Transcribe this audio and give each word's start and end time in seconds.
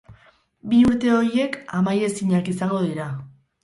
Bi 0.71 0.79
urte 0.93 1.13
horiek 1.19 1.61
amaiezinak 1.83 2.53
izango 2.59 2.85
dira. 2.91 3.11